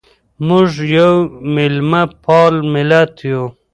[0.47, 1.13] موږ یو
[1.53, 3.43] مېلمه پال ملت یو.